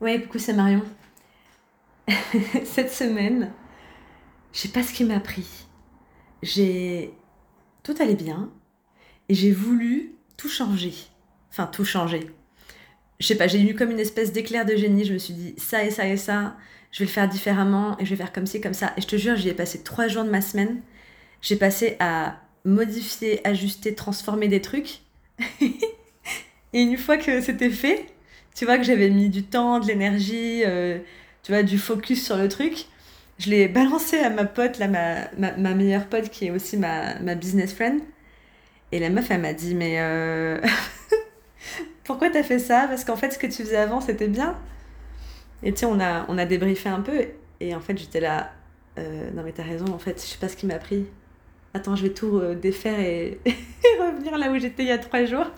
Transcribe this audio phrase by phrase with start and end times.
[0.00, 0.82] Ouais, coucou, c'est Marion.
[2.64, 3.52] Cette semaine,
[4.52, 5.46] je sais pas ce qui m'a pris.
[6.42, 7.12] J'ai.
[7.82, 8.50] Tout allait bien
[9.28, 10.92] et j'ai voulu tout changer.
[11.50, 12.30] Enfin, tout changer.
[13.20, 15.04] Je sais pas, j'ai eu comme une espèce d'éclair de génie.
[15.04, 16.56] Je me suis dit, ça et ça et ça,
[16.92, 18.92] je vais le faire différemment et je vais faire comme ci, comme ça.
[18.96, 20.80] Et je te jure, j'y ai passé trois jours de ma semaine.
[21.42, 25.00] J'ai passé à modifier, ajuster, transformer des trucs.
[25.60, 25.70] et
[26.72, 28.06] une fois que c'était fait,
[28.54, 30.98] tu vois que j'avais mis du temps, de l'énergie, euh,
[31.42, 32.86] tu vois, du focus sur le truc.
[33.38, 37.18] Je l'ai balancé à ma pote, là, ma, ma, meilleure pote qui est aussi ma,
[37.20, 38.00] ma, business friend.
[38.92, 40.60] Et la meuf, elle m'a dit, mais euh...
[42.04, 42.86] pourquoi t'as fait ça?
[42.88, 44.58] Parce qu'en fait, ce que tu faisais avant, c'était bien.
[45.62, 47.24] Et tu sais, on a, on a débriefé un peu.
[47.60, 48.52] Et en fait, j'étais là,
[48.98, 51.06] euh, non mais t'as raison, en fait, je sais pas ce qui m'a pris.
[51.72, 53.38] Attends, je vais tout défaire et
[54.00, 55.50] revenir là où j'étais il y a trois jours.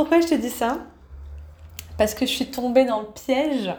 [0.00, 0.78] Pourquoi je te dis ça?
[1.98, 3.70] Parce que je suis tombée dans le piège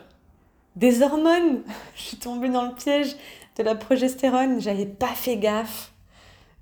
[0.76, 1.64] des hormones.
[1.96, 3.16] Je suis tombée dans le piège
[3.58, 4.62] de la progestérone.
[4.62, 5.92] J'avais pas fait gaffe.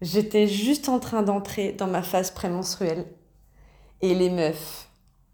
[0.02, 3.06] J'étais juste en train d'entrer dans ma phase prémenstruelle.
[4.00, 4.88] Et les meufs,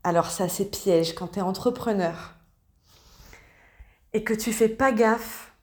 [0.03, 2.33] alors ça c'est piège quand tu es entrepreneur
[4.13, 5.53] et que tu fais pas gaffe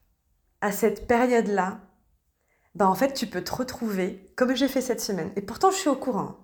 [0.61, 1.81] à cette période-là,
[2.75, 5.33] ben en fait tu peux te retrouver comme j'ai fait cette semaine.
[5.35, 6.37] Et pourtant je suis au courant.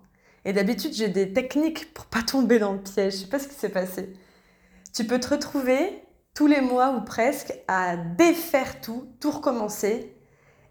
[0.44, 3.14] Et d'habitude, j'ai des techniques pour pas tomber dans le piège.
[3.14, 4.12] Je sais pas ce qui s'est passé.
[4.94, 6.02] Tu peux te retrouver
[6.34, 10.16] tous les mois ou presque à défaire tout, tout recommencer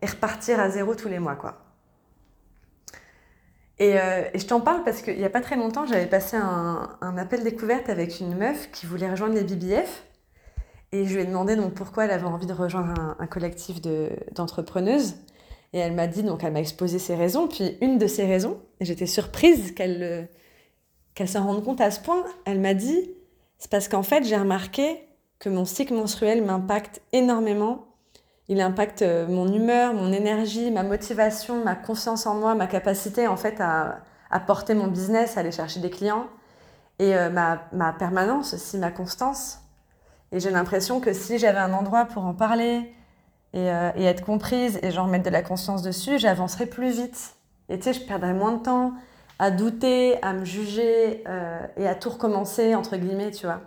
[0.02, 1.66] et repartir à zéro tous les mois, quoi.
[3.78, 7.18] Et, euh, je t'en parle parce qu'il n'y a pas très longtemps, j'avais passé un,
[7.18, 10.06] appel découverte avec une meuf qui voulait rejoindre les BBF.
[10.92, 13.80] Et je lui ai demandé donc pourquoi elle avait envie de rejoindre un, un collectif
[14.34, 15.16] d'entrepreneuses.
[15.74, 17.48] Et elle m'a dit, donc elle m'a exposé ses raisons.
[17.48, 20.24] Puis une de ses raisons, et j'étais surprise qu'elle euh,
[21.14, 23.12] qu'elle s'en rende compte à ce point, elle m'a dit,
[23.58, 27.86] c'est parce qu'en fait j'ai remarqué que mon cycle menstruel m'impacte énormément.
[28.48, 33.28] Il impacte euh, mon humeur, mon énergie, ma motivation, ma confiance en moi, ma capacité
[33.28, 34.00] en fait à,
[34.32, 36.28] à porter mon business, à aller chercher des clients
[37.00, 39.60] et euh, ma, ma permanence aussi, ma constance.
[40.32, 42.94] Et j'ai l'impression que si j'avais un endroit pour en parler,
[43.56, 47.36] euh, et, être comprise et genre mettre de la conscience dessus, j'avancerai plus vite.
[47.70, 48.94] Et tu sais, je perdrais moins de temps
[49.40, 53.62] à douter, à me juger euh, et à tout recommencer, entre guillemets, tu vois.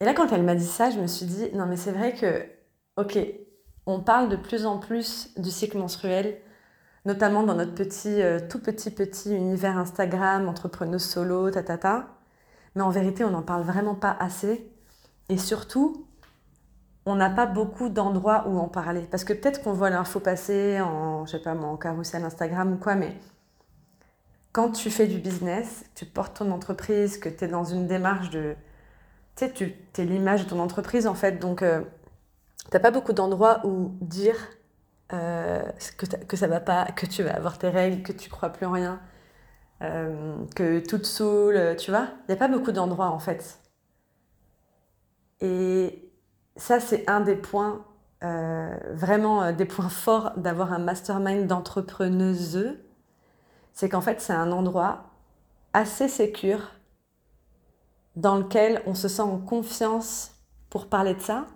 [0.00, 2.14] Et là, quand elle m'a dit ça, je me suis dit, non mais c'est vrai
[2.14, 2.46] que,
[2.96, 3.18] ok,
[3.86, 6.38] on parle de plus en plus du cycle menstruel,
[7.04, 12.08] notamment dans notre petit, euh, tout petit, petit univers Instagram, entrepreneuse solo, ta, ta, ta.
[12.74, 14.70] Mais en vérité, on n'en parle vraiment pas assez.
[15.28, 16.06] Et surtout,
[17.04, 19.02] on n'a pas beaucoup d'endroits où en parler.
[19.10, 22.94] Parce que peut-être qu'on voit l'info passer en, je pas en carousel Instagram ou quoi,
[22.94, 23.16] mais
[24.52, 28.30] quand tu fais du business, tu portes ton entreprise, que tu es dans une démarche
[28.30, 28.54] de...
[29.36, 31.80] Tu sais, tu es l'image de ton entreprise en fait, donc euh,
[32.70, 34.36] tu n'as pas beaucoup d'endroits où dire
[35.12, 35.62] euh,
[35.96, 38.66] que, que ça va pas, que tu vas avoir tes règles, que tu crois plus
[38.66, 39.00] en rien,
[39.82, 42.08] euh, que tout te saoule, tu vois.
[42.28, 43.58] Il n'y a pas beaucoup d'endroits en fait.
[45.40, 46.11] Et
[46.56, 47.84] ça, c'est un des points,
[48.22, 52.76] euh, vraiment euh, des points forts d'avoir un mastermind d'entrepreneuse.
[53.72, 55.04] C'est qu'en fait, c'est un endroit
[55.72, 56.70] assez sécure
[58.16, 60.32] dans lequel on se sent en confiance
[60.68, 61.46] pour parler de ça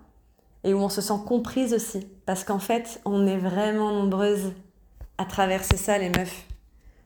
[0.64, 2.08] et où on se sent comprise aussi.
[2.24, 4.52] Parce qu'en fait, on est vraiment nombreuses
[5.18, 6.44] à traverser ça, les meufs.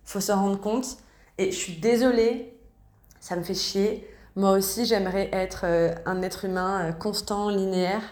[0.05, 0.99] Faut se rendre compte.
[1.39, 2.57] Et je suis désolée,
[3.21, 4.09] ça me fait chier.
[4.37, 8.03] Moi aussi, j'aimerais être euh, un être humain euh, constant, linéaire,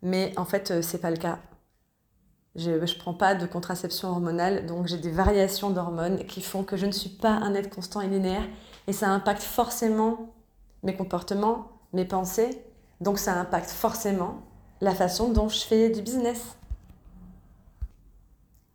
[0.00, 1.38] mais en fait, euh, c'est pas le cas.
[2.54, 6.76] Je ne prends pas de contraception hormonale, donc j'ai des variations d'hormones qui font que
[6.76, 8.46] je ne suis pas un être constant et linéaire,
[8.86, 10.32] et ça impacte forcément
[10.84, 12.62] mes comportements, mes pensées,
[13.00, 14.42] donc ça impacte forcément
[14.80, 16.56] la façon dont je fais du business.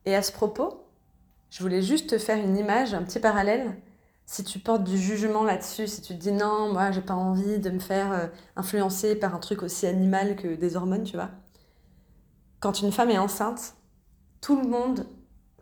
[0.05, 0.83] Et à ce propos,
[1.49, 3.73] je voulais juste te faire une image, un petit parallèle
[4.27, 7.59] si tu portes du jugement là-dessus, si tu te dis non, moi j'ai pas envie
[7.59, 8.27] de me faire euh,
[8.57, 11.29] influencer par un truc aussi animal que des hormones, tu vois.
[12.59, 13.75] Quand une femme est enceinte,
[14.41, 15.07] tout le monde,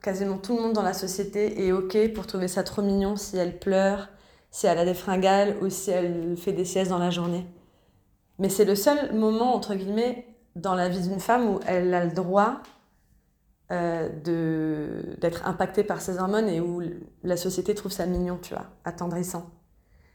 [0.02, 3.38] quasiment tout le monde dans la société est ok pour trouver ça trop mignon si
[3.38, 4.10] elle pleure,
[4.50, 7.46] si elle a des fringales ou si elle fait des siestes dans la journée.
[8.40, 12.04] Mais c'est le seul moment, entre guillemets, dans la vie d'une femme où elle a
[12.04, 12.62] le droit
[13.72, 14.10] euh,
[15.18, 16.84] d'être impacté par ces hormones et où
[17.24, 19.50] la société trouve ça mignon, tu vois, attendrissant.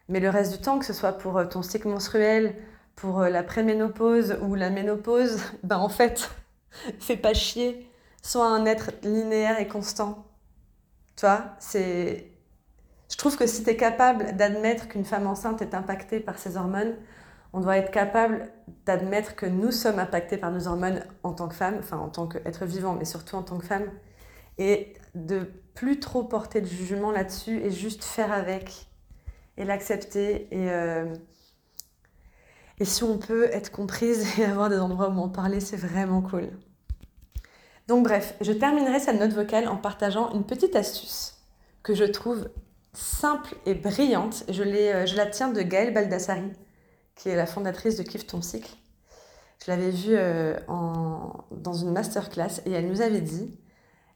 [0.09, 2.57] Mais le reste du temps, que ce soit pour euh, ton cycle menstruel,
[2.97, 6.31] pour euh, la préménopause ou la ménopause, ben en fait,
[7.01, 7.91] fais pas chier.
[8.23, 10.27] Sois un être linéaire et constant.
[11.17, 12.31] Tu vois, c'est...
[13.11, 16.57] Je trouve que si tu es capable d'admettre qu'une femme enceinte est impactée par ses
[16.57, 16.95] hormones,
[17.53, 18.53] on doit être capable
[18.87, 22.27] d'admettre que nous sommes impactés par nos hormones en tant que femme, enfin en tant
[22.27, 23.91] qu'être vivant, mais surtout en tant que femme,
[24.59, 28.87] et de plus trop porter de jugement là-dessus et juste faire avec
[29.57, 31.13] et l'accepter et, euh,
[32.81, 36.23] et si on peut être comprise et avoir des endroits où en parler, c'est vraiment
[36.23, 36.49] cool.
[37.89, 41.35] Donc bref, je terminerai cette note vocale en partageant une petite astuce
[41.83, 42.49] que je trouve
[42.93, 44.45] simple et brillante.
[44.49, 46.53] Je, euh, je la tiens de Gaëlle Baldassari,
[47.15, 48.71] qui est la fondatrice de Kiffe ton cycle.
[49.65, 53.59] Je l'avais vue euh, dans une masterclass et elle nous avait dit,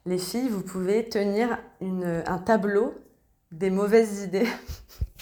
[0.07, 2.95] les filles, vous pouvez tenir un tableau
[3.53, 4.49] des mauvaises idées.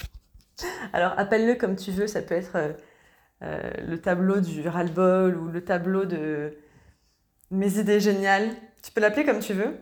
[0.93, 2.75] Alors appelle-le comme tu veux, ça peut être
[3.43, 6.57] euh, le tableau du ras-le-bol ou le tableau de
[7.51, 8.49] mes idées géniales.
[8.81, 9.77] Tu peux l'appeler comme tu veux.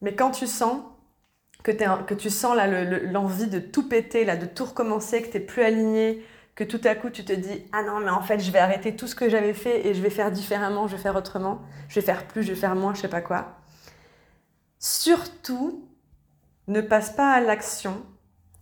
[0.00, 0.82] Mais quand tu sens
[1.62, 1.72] que,
[2.04, 5.62] que tu sens l'envie de tout péter, là, de tout recommencer, que tu n'es plus
[5.62, 6.24] aligné,
[6.56, 8.96] que tout à coup tu te dis ah non mais en fait je vais arrêter
[8.96, 12.00] tout ce que j'avais fait et je vais faire différemment, je vais faire autrement, je
[12.00, 13.58] vais faire plus, je vais faire moins, je sais pas quoi.
[14.78, 15.86] Surtout,
[16.66, 18.02] ne passe pas à l'action.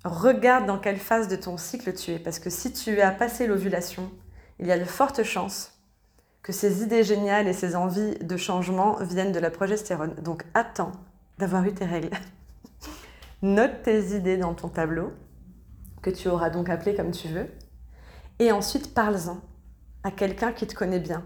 [0.04, 3.46] Regarde dans quelle phase de ton cycle tu es parce que si tu as passé
[3.46, 4.10] l'ovulation,
[4.58, 5.72] il y a de fortes chances
[6.42, 10.14] que ces idées géniales et ces envies de changement viennent de la progestérone.
[10.16, 10.92] Donc attends
[11.38, 12.10] d'avoir eu tes règles.
[13.42, 15.12] Note tes idées dans ton tableau,
[16.02, 17.46] que tu auras donc appelé comme tu veux,
[18.38, 19.40] et ensuite parle-en
[20.02, 21.24] à quelqu'un qui te connaît bien,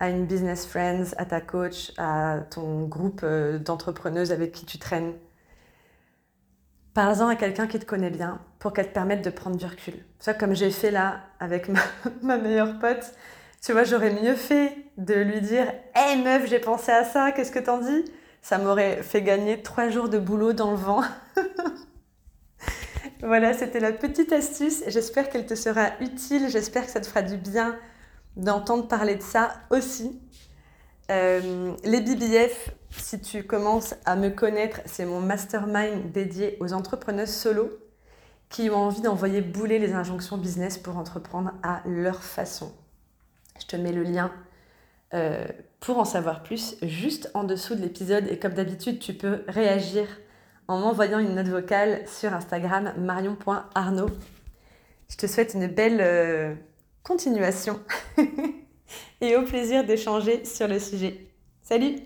[0.00, 4.78] à une business friends, à ta coach, à ton groupe euh, d'entrepreneuses avec qui tu
[4.78, 5.14] traînes.
[6.94, 9.94] Parle-en à quelqu'un qui te connaît bien pour qu'elle te permette de prendre du recul.
[10.18, 11.80] Ça, comme j'ai fait là avec ma,
[12.22, 13.12] ma meilleure pote,
[13.62, 17.52] tu vois, j'aurais mieux fait de lui dire Hé meuf, j'ai pensé à ça, qu'est-ce
[17.52, 18.04] que t'en dis?
[18.42, 21.02] Ça m'aurait fait gagner trois jours de boulot dans le vent.
[23.22, 24.82] voilà, c'était la petite astuce.
[24.86, 26.48] J'espère qu'elle te sera utile.
[26.48, 27.76] J'espère que ça te fera du bien
[28.36, 30.20] d'entendre parler de ça aussi.
[31.10, 37.32] Euh, les BBF, si tu commences à me connaître, c'est mon mastermind dédié aux entrepreneuses
[37.32, 37.70] solo
[38.50, 42.72] qui ont envie d'envoyer bouler les injonctions business pour entreprendre à leur façon.
[43.60, 44.32] Je te mets le lien
[45.14, 45.46] euh,
[45.80, 48.26] pour en savoir plus juste en dessous de l'épisode.
[48.28, 50.06] Et comme d'habitude, tu peux réagir
[50.68, 54.10] en m'envoyant une note vocale sur Instagram marion.arnaud.
[55.10, 56.54] Je te souhaite une belle euh,
[57.02, 57.80] continuation
[59.22, 61.26] et au plaisir d'échanger sur le sujet.
[61.62, 61.96] Salut